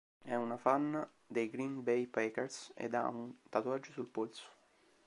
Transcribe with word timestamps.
È 0.23 0.33
una 0.33 0.57
fan 0.57 1.07
dei 1.27 1.47
Green 1.51 1.83
Bay 1.83 2.07
Packers 2.07 2.71
ed 2.73 2.95
ha 2.95 3.07
un 3.07 3.35
tatuaggio 3.51 3.91
sul 3.91 4.09
polso. 4.09 4.45